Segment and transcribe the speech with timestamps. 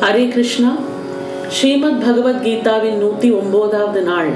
[0.00, 0.76] ஹரே கிருஷ்ணா.
[1.48, 4.28] ஸ்ரீமத் பகவத்கீதாவின் நூற்றி ஒன்பதாவது நாள்.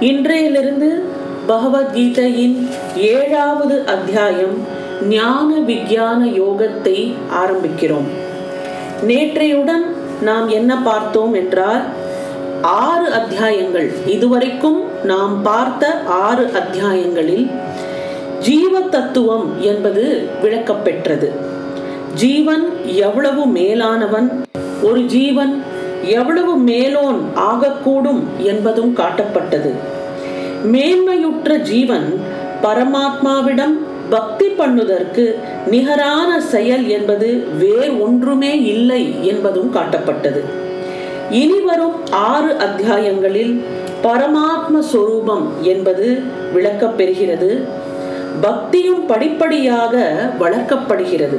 [0.00, 1.04] இன்றையிலிருந்து
[1.48, 4.54] பகவத்கீதையின் ஏழாவது அத்தியாயம்
[5.08, 8.08] ஞான விஞ்ஞான யோகத்தை ஆரம்பிக்கிறோம்.
[9.02, 9.84] நேற்றையுடன்
[10.22, 11.82] நாம் என்ன பார்த்தோம் என்றால்
[12.62, 13.92] ஆறு அத்தியாயங்கள்.
[14.06, 17.50] இதுவரைக்கும் நாம் பார்த்த ஆறு அத்தியாயங்களில்
[18.38, 21.45] ஜீவ தத்துவம் என்பது விளக்கப்பெற்றது.
[22.20, 24.28] ஜீவன் எவ்வளவு மேலானவன்?
[24.82, 25.62] ஒரு ஜீவன்
[26.04, 27.18] எவ்வளவு மேலோன்
[27.50, 29.70] ஆகக்கூடும் என்பதும் காட்டப்பட்டது.
[30.64, 32.06] மேன்மையுற்ற ஜீவன்
[32.62, 33.74] பரமாத்மாவிடம்
[34.10, 35.24] பக்தி பண்ணுவதற்கு
[35.66, 40.42] நிகரான செயல் என்பது வேறு ஒன்றுமே இல்லை என்பதும் காட்டப்பட்டது.
[41.30, 43.54] இனிவரும் ஆறு அத்தியாயங்களில்
[44.02, 46.22] பரமாத்ம சொரூபம் என்பது
[46.54, 47.50] விளக்கப்பெறுகிறது.
[48.40, 49.94] பக்தியும் படிப்படியாக
[50.40, 51.38] வளர்க்கப்படுகிறது.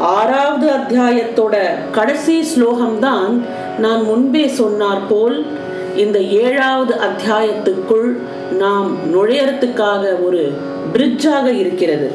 [0.00, 1.56] ஆறாவது அத்தியாயத்தோட
[1.92, 3.40] கடைசி ஸ்லோகம்தான்
[3.78, 5.46] நான் முன்பே சொன்னார் போல்
[5.96, 8.16] இந்த ஏழாவது அத்தியாயத்துக்குள்
[8.58, 10.52] நாம் நுழையறதுக்காக ஒரு
[10.92, 12.10] பிரிட்ஜாக இருக்கிறது.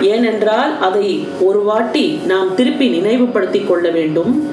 [0.00, 4.48] ஏனென்றால் அதை ஒரு வாட்டி நாம் திருப்பி நினைவுபடுத்திக் கொள்ள வேண்டும்.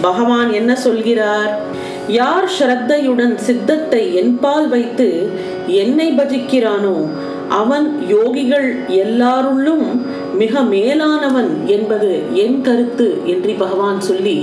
[0.00, 1.60] பகவான் என்ன சொல்கிறார்?
[2.08, 5.30] யார் ஸ்ரத்தையுடன் சித்தத்தை என்பால் வைத்து
[5.66, 7.08] என்னை பஜிக்கிறானோ
[7.48, 10.00] அவன் யோகிகள் எல்லாருள்ளும்
[10.40, 14.38] மிக மேலானவன் என்பது என் கருத்து என்று பகவான் சொல்லி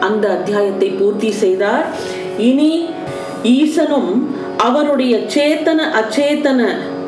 [0.00, 1.86] அந்த அத்தியாயத்தை பூர்த்தி செய்தார்.
[2.38, 2.72] இனி
[3.42, 4.12] ஈசனும்
[4.56, 6.60] அவருடைய சேத்தன அச்சேத்தன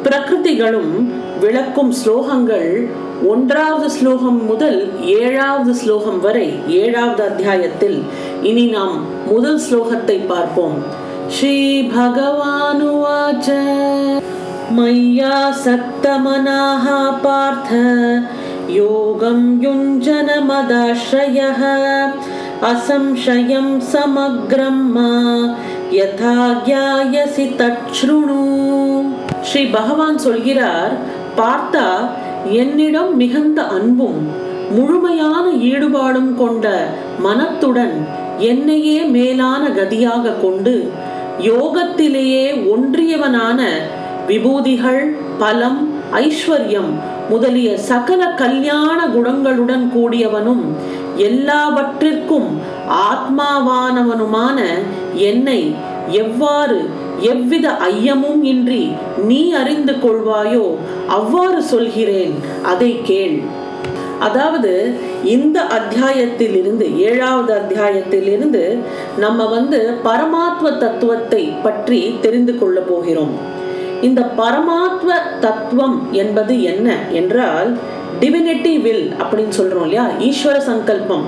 [0.03, 0.93] பிரகிருதிகளும்
[1.41, 2.71] விளக்கும் ஸ்லோகங்கள்
[3.27, 7.99] ஒன்றாவது ஸ்லோகம் முதல் ஏழாவது ஸ்லோகம் வரை ஏழாவது அத்தியாயத்தில்.
[8.43, 8.97] இனி நாம்
[9.33, 10.77] முதல் ஸ்லோகத்தை பார்ப்போம்.
[11.29, 11.57] ஸ்ரீ
[11.97, 13.49] பகவானுவாச்ச
[14.72, 16.86] मय्या सक्तमनाः
[17.24, 17.70] पार्थ
[18.72, 21.62] योगं युञ्जनमदाश्रयः
[22.70, 25.10] असंशयं समग्रं मा
[25.94, 28.38] यथा ज्ञायसि தட்சுணு
[29.48, 30.94] ஸ்ரீ பகவான் சொல்கிறார்
[31.40, 31.88] பார்த்தா
[32.60, 34.22] என்னிடம் மிகுந்த அன்பும்
[34.76, 36.68] முழுமையான ஈடுபாடும் கொண்ட
[37.26, 37.96] மனத்துடன்
[38.50, 40.76] என்னையே மேலான கதியாக கொண்டு
[41.50, 43.60] யோகத்திலேயே ஒன்றியவனான
[44.29, 45.03] விபூதிகள்
[45.43, 45.81] பலம்
[46.23, 46.93] ஐஸ்வர்யம்
[47.31, 50.65] முதலிய சகல கல்யாண குணங்களுடன் கூடியவனும்
[51.29, 52.51] எல்லாவற்றிற்கும்
[53.11, 54.59] ஆத்மாவானவனுமான
[55.31, 55.61] என்னை
[56.23, 56.79] எவ்வாறு
[57.33, 58.83] எவ்வித ஐயமும் இன்றி
[59.29, 60.67] நீ அறிந்து கொள்வாயோ
[61.17, 62.35] அவ்வாறு சொல்கிறேன்.
[62.73, 63.37] அதை கேள்.
[64.27, 64.73] அதாவது
[65.35, 68.65] இந்த அத்தியாயத்தில் இருந்து ஏழாவது அத்தியாயத்தில் இருந்து
[69.25, 73.35] நம்ம வந்து பரமாத்ம தத்துவத்தை பற்றி தெரிந்து கொள்ள போகிறோம்.
[74.03, 77.79] இந்த பரமாத்ம தத்துவம் என்பது என்ன என்றால்
[78.21, 80.11] டிவினிட்டி வில் அப்படின்னு சொல்றோம் இல்லையா?
[80.19, 81.25] ஈஸ்வர சங்கல்பம்.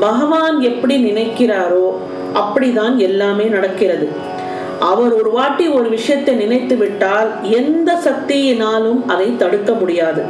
[0.00, 1.92] பகவான் எப்படி நினைக்கிறாரோ
[2.34, 4.08] அப்படிதான் எல்லாமே நடக்கிறது.
[4.80, 10.22] அவர் ஒரு வாட்டி ஒரு விஷயத்தை நினைத்து விட்டால் எந்த சக்தியினாலும் அதை தடுக்க முடியாது.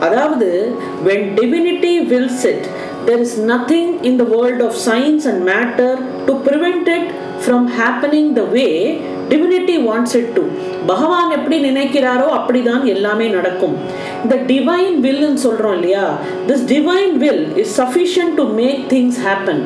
[0.00, 0.72] அதாவது
[1.04, 2.66] when divinity wills it
[3.06, 7.06] there is nothing in the world of science and matter to prevent it
[7.46, 9.00] from happening the way
[9.32, 10.44] divinity wants it to
[10.92, 13.76] பகவான் எப்படி நினைக்கிறாரோ அப்படிதான் எல்லாமே நடக்கும்.
[14.22, 16.06] இந்த டிவைன் வில்னு சொல்றோம் இல்லையா?
[16.48, 19.62] This divine will is sufficient to make things happen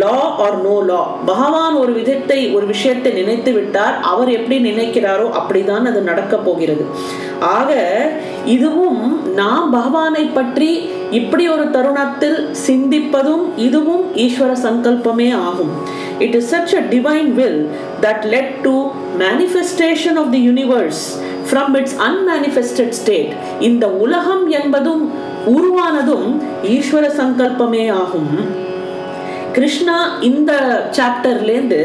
[0.00, 0.98] law or no law
[1.28, 3.94] பகவான் ஒரு விதத்தை ஒரு விஷயத்தை நினைத்து விட்டார்.
[4.10, 6.84] அவர் எப்படி நினைக்கிறாரோ அப்படிதான் அது நடக்க போகிறது.
[7.56, 7.70] ஆக
[8.56, 9.00] இதுவும்
[9.40, 10.70] நாம் பகவானை பற்றி
[11.18, 15.72] இப்படி ஒரு தருணத்தில் சிந்திப்பதும் இதுவும் ஈஸ்வர சங்கல்பமே ஆகும்.
[16.26, 17.60] It is such a divine will
[18.06, 18.74] that led to
[19.24, 21.02] manifestation of the universe
[21.50, 23.32] from its unmanifested state
[23.68, 25.04] இந்த உலகம் என்பதும்
[25.56, 26.30] உருவானதும்
[26.76, 28.32] ஈஸ்வர சங்கல்பமே ஆகும்.
[29.56, 29.96] கிருஷ்ணா
[30.28, 30.52] இந்த
[30.96, 31.78] சாப்டர்லேருந்து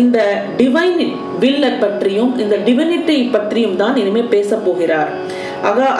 [0.00, 0.18] இந்த
[0.58, 1.00] டிவைன்
[1.42, 5.10] வில்லை பற்றியும் இந்த டிவினிட்டி பற்றியும் தான் இனிமேல் பேச போகிறார்.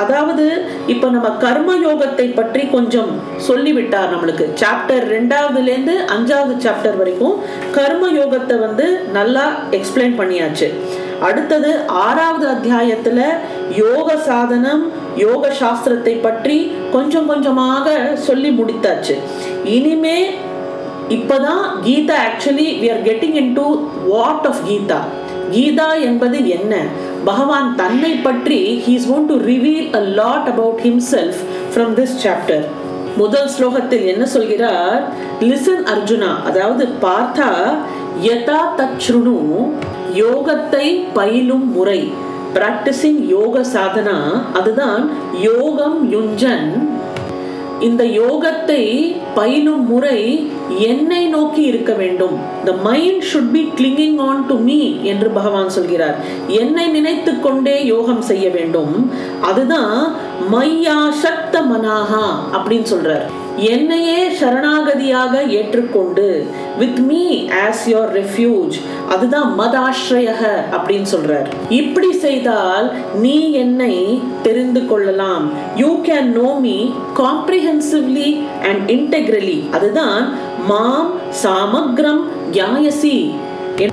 [0.00, 0.44] அதாவது
[0.86, 4.44] இப்போ நம்ம கர்ம யோகத்தை பற்றி கொஞ்சம் சொல்லிவிட்டார் நம்மளுக்கு.
[4.62, 7.36] சாப்டர் ரெண்டாவதுலேருந்து அஞ்சாவது சாப்டர் வரைக்கும்
[7.72, 10.68] கர்ம யோகத்தை வந்து நல்லா எக்ஸ்பிளைன் பண்ணியாச்சு.
[11.20, 13.20] அடுத்தது ஆறாவது அத்தியாயத்துல
[13.84, 19.16] யோக சாதனம் யோக சாஸ்திரத்தை பற்றி கொஞ்சம் கொஞ்சமாக சொல்லி முடித்தாச்சு.
[19.76, 20.18] இனிமே
[21.16, 23.66] இப்பதான் Gita actually we are getting into
[24.08, 24.98] what of Gita
[25.52, 26.86] Gita என்பது என்ன?
[27.24, 31.40] பகவான் தன்னை பற்றி he's is to reveal a lot about himself
[31.74, 32.66] from this chapter
[33.16, 35.12] முதல் ஸ்லோகத்தில் என்ன சொல்கிறார்?
[35.40, 37.78] லிசன் அர்ஜுனா அதாவது பார்த்தா
[38.22, 39.38] யதா தச்ருணு
[40.14, 42.12] யோகத்தை பயிலும் முறை.
[42.54, 45.10] பிராக்டிசிங் யோக சாதனா அதுதான்
[45.40, 46.97] யோகம் யுஞ்சன்
[47.80, 48.82] இந்த யோகத்தை
[49.34, 52.36] பயிலும் முறை என்னை நோக்கி இருக்க வேண்டும்.
[52.64, 56.16] The mind should be clinging on to me என்று பகவான் சொல்கிறார்.
[56.46, 59.10] என்னை நினைத்து கொண்டே யோகம் செய்ய வேண்டும்.
[59.40, 60.16] அதுதான்
[60.52, 63.26] மையா சக்த மனாகா அப்படின்னு சொல்றார்.
[63.56, 66.26] என்னையே சரணாகதியாக ஏற்றுக்கொண்டு
[66.78, 68.76] with me as your refuge
[69.08, 70.42] அதுதான் மதாஸ்ரயக
[70.76, 71.48] அப்படின்னு சொல்றார்.
[71.68, 75.50] இப்படி செய்தால் நீ என்னை தெரிந்து கொள்ளலாம்.
[75.76, 78.30] You can know me comprehensively
[78.62, 80.32] and integrally அதுதான்
[80.66, 81.10] மாம்
[81.42, 83.16] சாமக்ரம் யாயசி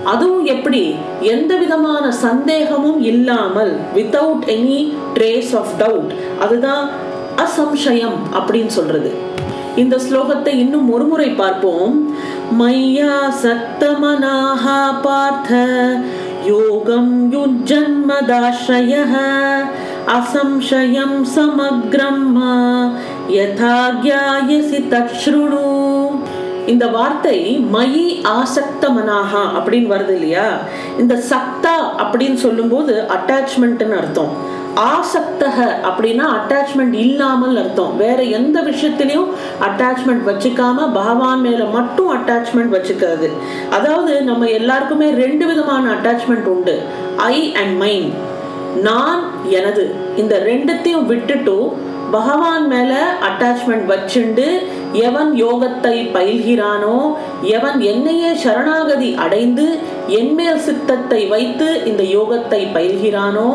[0.04, 0.96] அதுவும் எப்படி?
[1.22, 6.90] எந்த விதமான சந்தேகமும் இல்லாமல் without any trace of doubt அதுதான்
[7.38, 9.12] அசம்சயம் அப்படின்னு சொல்றது.
[9.76, 12.14] இந்த ஸ்லோகத்தை இன்னும் ஒரு முறை பார்ப்போம்.
[12.60, 15.64] மையா சக்தமனாஹா பார்த்த
[16.46, 19.04] யோகம் யுஜன்மதாஸ்ரய
[20.18, 22.40] அசம்சயம் சமக்ரம்
[23.30, 23.78] யதா
[24.90, 25.68] தக்ஷ்ருணு
[26.68, 30.58] இந்த வார்த்தை மயி ஆசக்த மனாகா அப்படின்னு வருது இல்லையா?
[31.00, 34.34] இந்த சக்தா அப்படின்னு சொல்லும்போது அட்டாச்மெண்ட்னு அர்த்தம்.
[34.76, 35.58] ஆசக்தக
[35.90, 37.98] அப்படின்னா அட்டாச்மெண்ட் இல்லாமல் அர்த்தம்.
[37.98, 39.30] வேற எந்த விஷயத்திலையும்
[39.62, 43.30] அட்டாச்மெண்ட் வச்சுக்காம பகவான் மேல மட்டும் அட்டாச்மெண்ட் வச்சுக்கிறது.
[43.70, 46.82] அதாவது நம்ம எல்லாருக்குமே ரெண்டு விதமான அட்டாச்மெண்ட் உண்டு.
[47.18, 48.10] ஐ அண்ட் மைன்
[48.82, 49.96] நான் எனது.
[50.18, 51.78] இந்த ரெண்டுத்தையும் விட்டுட்டு
[52.12, 54.48] பகவான் மேல அட்டாச்மெண்ட் வச்சுண்டு
[55.04, 56.96] எவன் யோகத்தை பயில்கிறானோ
[57.56, 59.66] எவன் என்னையே சரணாகதி அடைந்து
[60.20, 63.48] என்மேல் சித்தத்தை வைத்து இந்த யோகத்தை பயில்கிறானோ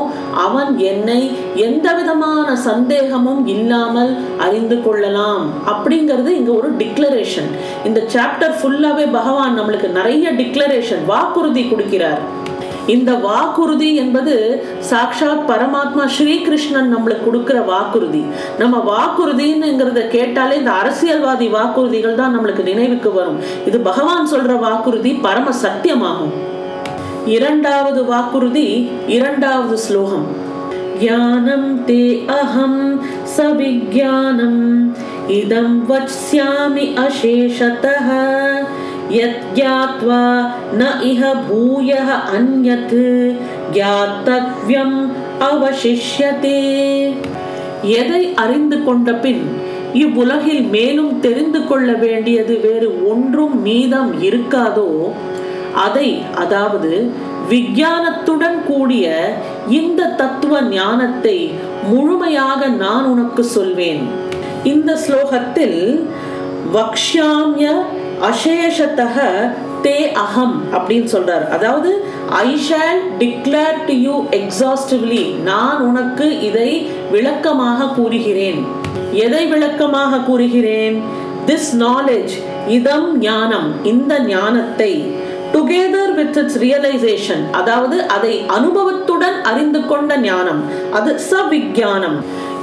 [0.47, 1.21] அவன் என்னை
[1.67, 5.45] எந்த விதமான சந்தேகமும் இல்லாமல் அறிந்து கொள்ளலாம்.
[5.73, 7.51] அப்படிங்கிறது இங்க ஒரு டிக்ளரேஷன்
[7.85, 12.23] இந்த சாப்டர் ஃபுல்லாவே பகவான் நம்மளுக்கு நிறைய டிக்ளரேஷன் வாக்குறுதி கொடுக்கிறார்.
[12.87, 18.25] இந்த வாக்குறுதி என்பது சாக்ஷாத் பரமாத்மா ஸ்ரீகிருஷ்ணன் நம்மளுக்கு கொடுக்குற வாக்குறுதி.
[18.59, 23.39] நம்ம வாக்குறுதிங்கிறத கேட்டாலே இந்த அரசியல்வாதி வாக்குறுதிகள் தான் நம்மளுக்கு நினைவுக்கு வரும்.
[23.67, 26.33] இது பகவான் சொல்ற வாக்குறுதி பரம சத்தியமாகும்.
[27.27, 30.27] இரண்டாவது வாக்குறுதி இரண்டாவது ஸ்லோகம்.
[31.01, 33.01] ஞானம் தே அகம்
[33.37, 34.93] சவிஜானம்.
[35.29, 38.09] இதம் வச்ஸ்யாமி அசேஷதः
[39.14, 40.22] यज्ञात्वा
[40.74, 42.98] न इह भूयः अन्यत्
[43.76, 44.98] ज्ञातव्यम्
[45.46, 46.60] அவசிஷ்யதே
[47.96, 49.42] எதை அறிந்து கொண்ட பின்
[49.96, 54.90] இவ்வுலகில் மேலும் தெரிந்து கொள்ள வேண்டியது வேறு ஒன்றும் மீதம் இருக்காதோ
[55.84, 56.92] அதை அதாவது
[57.50, 59.06] விஞ்ஞானத்துடன் கூடிய
[59.80, 61.38] இந்த தத்துவ ஞானத்தை
[61.90, 64.04] முழுமையாக நான் உனக்கு சொல்வேன்
[64.66, 65.80] இந்த ஸ்லோகத்தில்
[66.72, 67.68] வக்ஷாமிய
[68.29, 69.17] அசேஷத்தக
[69.85, 71.45] தே அகம் அப்படின்னு சொல்றார்.
[71.57, 71.91] அதாவது
[72.31, 76.71] I shall declare to you exhaustively நான் உனக்கு இதை
[77.11, 78.61] விளக்கமாக கூறுகிறேன்.
[79.25, 81.03] எதை விளக்கமாக கூறுகிறேன்?
[81.49, 82.35] திஸ் நாலேஜ்
[82.69, 83.69] இதம் ஞானம்.
[83.93, 84.93] இந்த ஞானத்தை
[85.55, 90.61] டுகெதர் வித் இட்ஸ் ரியலைசேஷன் அதாவது அதை அனுபவத்துடன் அறிந்து கொண்ட ஞானம்.
[90.99, 92.19] அது சவிக்ஞானம்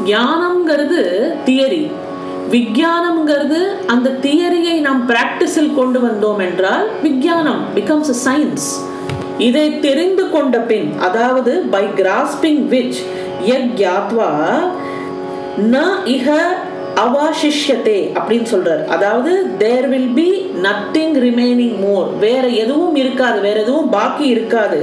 [0.06, 1.02] ஞானம்ங்கிறது
[1.48, 1.82] தியரி.
[2.52, 3.62] விஞ்ஞானம்ங்கிறது
[3.94, 8.68] அந்த தியரியை நாம் பிராக்டிஸில் கொண்டு வந்தோம் என்றால் விஞ்ஞானம் பிகம்ஸ் அ சயின்ஸ்
[9.48, 13.00] இதை தெரிந்து கொண்ட பின் அதாவது பை கிராஸ்பிங் விச்
[13.52, 14.32] யக்யாத்வா
[15.74, 15.78] ந
[16.16, 16.28] இஹ
[17.04, 18.84] அவாசிஷ்யத்தே அப்படின்னு சொல்றார்.
[18.96, 20.30] அதாவது there will be
[20.66, 24.80] nothing remaining more வேற எதுவும் இருக்காது வேற எதுவும் பாக்கி இருக்காது.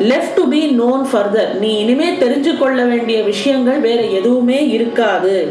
[0.00, 5.48] Left to be known further நீ இனிமே தெரிஞ்சு கொள்ள வேண்டிய விஷயங்கள் வேற எதுவுமே இருக்காது.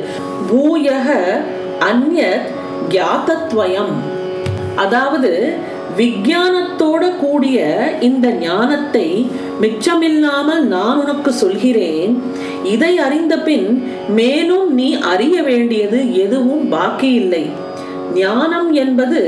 [0.52, 1.16] பூயக
[1.80, 2.48] அந்யத்
[2.90, 3.94] கியாதத்வயம்
[4.76, 5.54] அதாவது
[5.98, 9.30] விஞ்ஞானத்தோட கூடிய இந்த ஞானத்தை
[9.62, 12.24] மிச்சமில்லாமல் நான் உனக்கு சொல்கிறேன்.
[12.64, 17.46] இதை அறிந்த பின் மேலும் நீ அறிய வேண்டியது எதுவும் பாக்கி இல்லை.
[18.14, 19.22] ஞானம் என்பது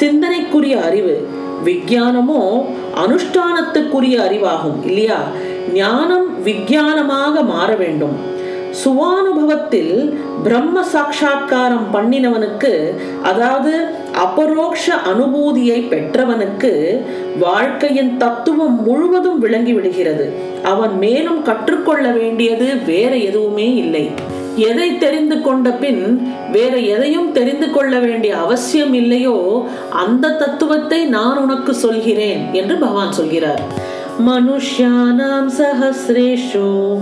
[0.00, 1.28] சிந்தனைக்குரிய அறிவு.
[1.64, 2.64] விஞ்ஞானமோ
[3.02, 5.18] அனுஷ்டானத்துக்குரிய அறிவாகும் இல்லையா?
[5.72, 8.16] ஞானம் விஞ்ஞானமாக மாற வேண்டும்.
[8.84, 9.94] சுவானுபவத்தில்
[10.42, 12.72] பிரம்ம சாட்சா்காரம் பண்ணினவனுக்கு
[13.22, 13.72] அதாவது
[14.24, 16.72] அபரோக்ஷ அனுபூதியை பெற்றவனுக்கு
[17.38, 20.26] வாழ்க்கையின் தத்துவம் முழுவதும் விளங்கி விடுகிறது
[20.62, 24.04] அவன் மேலும் கற்றுக்கொள்ள வேண்டியது வேற எதுவுமே இல்லை.
[24.56, 31.74] எதை தெரிந்து கொண்ட பின் வேற எதையும் தெரிந்து கொள்ள வேண்டிய அவசியம் இல்லையோ அந்த தத்துவத்தை நான் உனக்கு
[31.74, 33.62] சொல்கிறேன் என்று பகவான் சொல்கிறார்.
[34.26, 36.98] மனுஷானாம் சஹசிரேஷு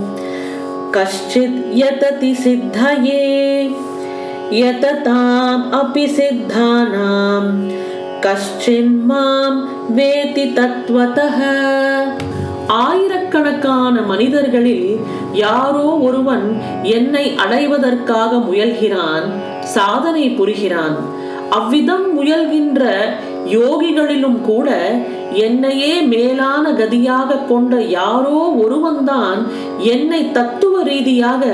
[0.91, 3.69] கஷ்டித் யததி சித்தயே
[4.51, 7.51] யததாம் அபி சித்தானாம்
[8.21, 11.39] கஷ்டின் மாம் வேதி தத்வதः
[12.67, 14.99] ஆயிரக்கணக்கான மனிதர்களில்
[15.33, 19.23] யாரோ ஒருவன் என்னை அடைவதற்காக முயல்கிறான்
[19.59, 20.95] சாதனை புரிகிறான்.
[21.49, 22.91] அவ்விதம் முயல்கின்ற
[23.45, 24.69] யோகிகளிலும் கூட
[25.33, 31.45] என்னையே மேலான கதியாக கொண்ட யாரோ ஒருவன்தான் என்னை தத்துவ ரீதியாக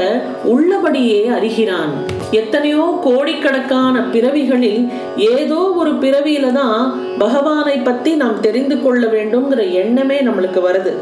[0.43, 1.93] உள்ளபடியே அறிகிறான்.
[2.31, 10.61] எத்தனையோ கோடிக்கணக்கான பிறவிகளில் ஏதோ ஒரு பிறவியில தான் பகவானை பத்தி நாம் தெரிந்து கொள்ள வேண்டும்ங்கிற எண்ணமே நம்மளுக்கு
[10.69, 10.93] வருது.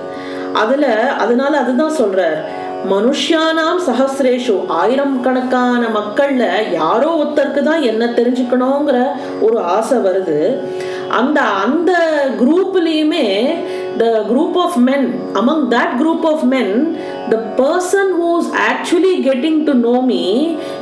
[0.53, 2.39] அதுல அதனால அதுதான் சொல்றார்.
[2.89, 8.99] மனுஷியானாம் சஹசிரேஷு ஆயிரம் கணக்கான மக்கள்ல யாரோ ஒருத்தருக்கு தான் என்ன தெரிஞ்சுக்கணுங்கிற
[9.41, 10.57] ஒரு ஆசை வருது.
[11.17, 11.91] அந்த அந்த
[12.41, 13.25] குரூப்லயுமே
[13.97, 16.73] the group of men among that group of men
[17.31, 20.23] the person who's actually getting to know me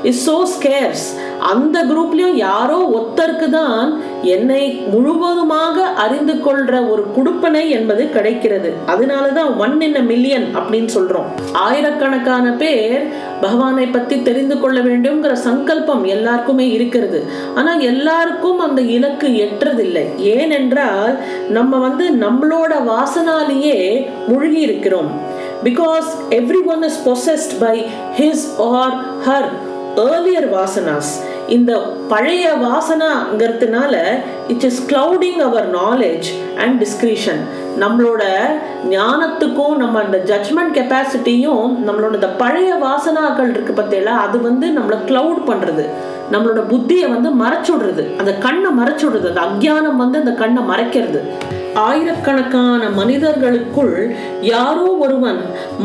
[0.04, 1.06] is so scarce
[1.40, 8.74] அந்த குரூப்லயும் யாரோ ஒத்தருக்கு தான் என்னை முழுவதுமாக அறிந்து கொள்ற ஒரு குடுப்பனை என்பது கிடைக்கிறது.
[8.88, 11.30] அதனாலதான் ஒன் இன் அ மில்லியன் அப்படின்னு சொல்றோம்.
[11.52, 13.08] ஆயிரக்கணக்கான பேர்
[13.42, 17.24] பகவானை பத்தி தெரிந்து கொள்ள வேண்டும்ங்கிற சங்கல்பம் எல்லாருக்குமே இருக்கிறது.
[17.56, 20.16] ஆனா எல்லாருக்கும் அந்த இலக்கு எட்டுறதில்லை.
[20.18, 21.18] ஏனென்றால்
[21.50, 25.12] நம்ம வந்து நம்மளோட வாசனாலேயே மூழ்கி இருக்கிறோம்.
[25.64, 27.86] Because every one is possessed by
[28.20, 28.96] his or
[29.28, 29.50] her
[29.96, 31.14] earlier vasanas.
[31.48, 31.78] இந்த
[32.08, 33.98] பழைய வாசனாங்கிறதுனால
[34.48, 37.42] it's is clouding our knowledge and discretion
[37.80, 38.24] நம்மளோட
[38.90, 45.44] ஞானத்துக்கும் நம்ம அந்த ஜட்ஜ்மெண்ட் கெப்பாசிட்டியும் நம்மளோட இந்த பழைய வாசனாக்கள் இருக்கு பார்த்தீங்களா அது வந்து நம்மளை கிளவுட்
[45.48, 45.86] பண்ணுறது
[46.32, 48.16] நம்மளோட புத்தியை வந்து மறைச்சுடுறது.
[48.16, 49.34] அந்த கண்ணை மறைச்சுடுறது.
[49.34, 51.20] அந்த அக்ஞானம் வந்து அந்த கண்ணை மறைக்கிறது.
[51.74, 55.40] ஆயிரக்கணக்கான மனிதர்களுக்குள் யாரோ ஒருவன்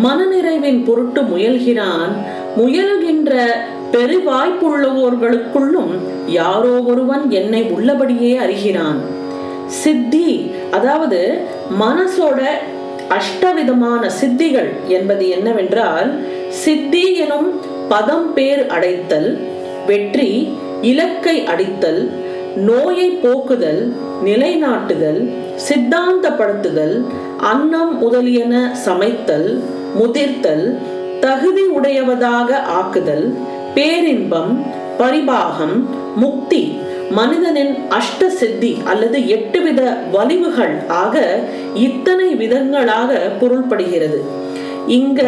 [0.04, 2.12] மனநிறைவின் பொருட்டு முயல்கிறான்.
[2.56, 3.50] முயல்கின்ற
[3.92, 5.94] பெருவாய்ப்புள்ளவோர்களுக்குள்ளும்
[6.26, 9.00] யாரோ ஒருவன் என்னை உள்ளபடியே அறிகிறான்.
[9.66, 11.40] சித்தி அதாவது
[11.80, 12.40] மனசோட
[13.08, 16.18] அஷ்டவிதமான சித்திகள் என்பது என்னவென்றால்
[16.48, 19.38] சித்தி எனும் பதம் பேர் அடைத்தல்
[19.86, 22.10] வெற்றி இலக்கை அடித்தல்
[22.56, 23.92] நோயை போக்குதல்
[24.24, 25.28] நிலைநாட்டுதல்
[25.68, 27.04] சித்தாந்தப்படுத்துதல்
[27.40, 29.62] அன்னம் முதலியன சமைத்தல்
[29.94, 30.78] முதிர்த்தல்
[31.20, 33.34] தகுதி உடையவதாக ஆக்குதல்
[33.76, 34.52] பேரின்பம்
[35.00, 35.76] பரிபாகம்
[36.22, 36.62] முக்தி
[37.18, 39.80] மனிதனின் அஷ்ட சித்தி அல்லது எட்டு வித
[40.12, 41.24] வலிவுகள் ஆக
[41.86, 44.20] இத்தனை விதங்களாக பொருள்படுகிறது.
[44.98, 45.22] இங்க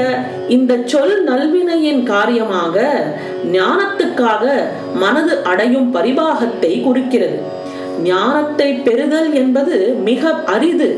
[0.56, 2.86] இந்த சொல் நல்வினையின் காரியமாக
[3.56, 4.44] ஞானத்துக்காக
[5.02, 7.38] மனது அடையும் பரிபாகத்தை குறிக்கிறது.
[8.04, 9.76] ஞானத்தை பெறுதல் என்பது
[10.08, 10.88] மிக அரிது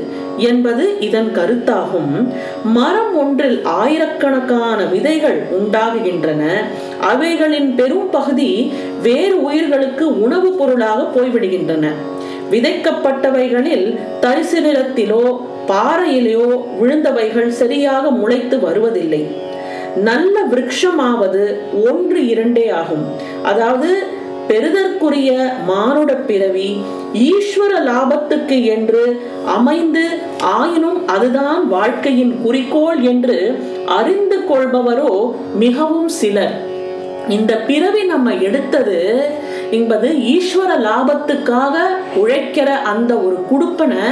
[0.50, 2.15] என்பது இதன் கருத்தாகும்.
[2.79, 6.43] மரம் ஒன்றில் ஆயிரக்கணக்கான விதைகள் உண்டாகுகின்றன.
[7.00, 8.73] அவைகளின் பெரும் பகுதி
[9.03, 11.87] வேறு உயிர்களுக்கு உணவுப் பொருளாக போய்விடுகின்றன.
[12.50, 19.26] விதைக்கப்பட்டவைகளில் தரிசு நிலத்திலோ பாறையிலோ விழுந்தவைகள் சரியாக முளைத்து வருவதில்லை.
[19.97, 21.57] நல்ல விருட்சமாவது
[21.91, 23.05] ஒன்று இரண்டே ஆகும்.
[23.43, 24.03] அதாவது
[24.49, 26.76] பெறுதற்குரிய மானுட பிறவி
[27.15, 36.75] ஈஸ்வர லாபத்துக்கு என்று அமைந்து ஆயினும் அதுதான் வாழ்க்கையின் குறிக்கோள் என்று அறிந்து கொள்பவரோ மிகவும் சிலர்.
[37.28, 39.30] இந்த பிறவி நம்ம எடுத்தது
[39.71, 41.76] என்பது ஈஸ்வர லாபத்துக்காக
[42.16, 44.02] உழைக்கிற அந்த ஒரு குடுப்பனை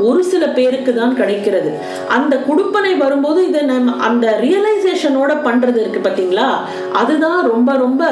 [0.00, 1.72] ஒரு சில பேருக்கு தான் கிடைக்கிறது.
[2.08, 6.48] அந்த குடுப்பனை வரும்போது இதை நம்ம அந்த ரியலைசேஷனோட பண்றது இருக்கு பார்த்தீங்களா?
[6.92, 8.04] அதுதான் ரொம்ப ரொம்ப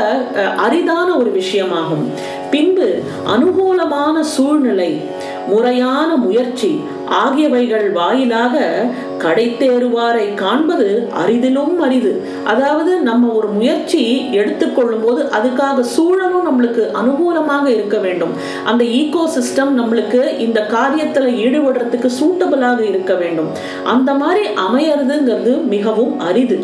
[0.56, 2.06] அரிதான ஒரு விஷயமாகும்.
[2.50, 5.00] பின்பு அனுகூலமான சூழ்நிலை
[5.48, 6.80] முறையான முயற்சி
[7.12, 8.84] ஆகியவைகள் வாயிலாக
[9.18, 12.22] கடை தேறுவாரை காண்பது அரிதிலும் அரிது.
[12.44, 18.32] அதாவது நம்ம ஒரு முயற்சி எடுத்துக்கொள்ளும் போது அதுக்காக சூழலும் நம்மளுக்கு அனுகூலமாக இருக்க வேண்டும்.
[18.64, 23.50] அந்த ஈகோ சிஸ்டம் நம்மளுக்கு இந்த காரியத்துல ஈடுபடுறதுக்கு சூட்டபிளாக இருக்க வேண்டும்.
[23.84, 26.58] அந்த மாதிரி அமையறதுங்கிறது மிகவும் அரிது.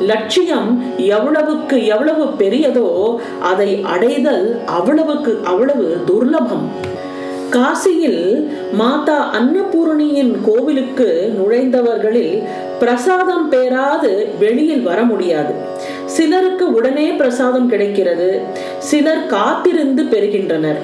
[0.00, 2.88] லட்சியம் எவ்வளவுக்கு எவ்வளவு பெரியதோ
[3.42, 6.66] அதை அடைதல் அவ்வளவுக்கு அவ்வளவு துர்லபம்.
[7.50, 12.42] காசியில் மாதா அன்னபூரணியின் கோவிலுக்கு நுழைந்தவர்களில்
[12.78, 15.52] பிரசாதம் பெறாது வெளியில் வர முடியாது.
[16.04, 18.40] சிலருக்கு உடனே பிரசாதம் கிடைக்கிறது.
[18.78, 20.80] சிலர் காத்திருந்து பெறுகின்றனர்.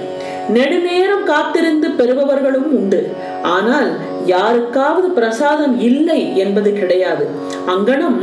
[0.48, 3.10] நெடுநேரம் காத்திருந்து பெறுபவர்களும் உண்டு.
[3.42, 3.90] ஆனால்
[4.26, 7.26] யாருக்காவது பிரசாதம் இல்லை என்பது கிடையாது.
[7.66, 8.20] அங்கனம்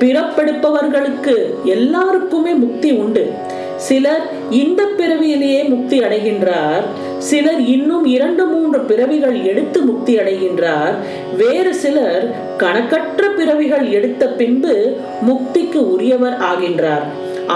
[0.00, 3.32] பிறப்பெடுப்பவர்களுக்கு எல்லாருக்குமே முக்தி உண்டு.
[3.86, 4.24] சிலர்
[4.60, 6.84] இந்த பிறவியிலேயே முக்தி அடைகின்றார்
[7.28, 10.94] சிலர் இன்னும் இரண்டு மூன்று பிறவிகள் எடுத்து முக்தி அடைகின்றார்
[11.40, 12.24] வேறு சிலர்
[12.62, 14.74] கணக்கற்ற பிறவிகள் எடுத்த பின்பு
[15.28, 17.06] முக்திக்கு உரியவர் ஆகின்றார்.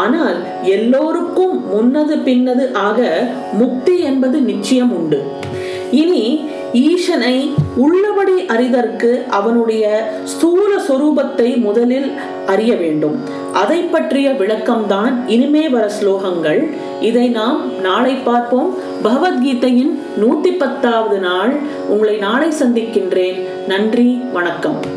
[0.02, 0.38] ஆனால்
[0.76, 3.00] எல்லோருக்கும் முன்னது பின்னது ஆக
[3.60, 5.20] முக்தி என்பது நிச்சயம் உண்டு.
[6.02, 6.24] இனி
[6.84, 12.12] ஈசனை உள்ளபடி அறிதற்கு அவனுடைய ஸ்தூல சொரூபத்தை முதலில்
[12.46, 13.16] அறிய வேண்டும்.
[13.52, 16.60] அதை பற்றிய விளக்கம்தான் இனிமே வர ஸ்லோகங்கள்.
[17.00, 18.74] இதை நாம் நாளை பார்ப்போம்.
[19.04, 21.54] பகவத்கீதையின் நூத்தி பத்தாவது நாள்.
[21.88, 23.40] உங்களை நாளை சந்திக்கின்றேன்.
[23.66, 24.95] நன்றி வணக்கம்.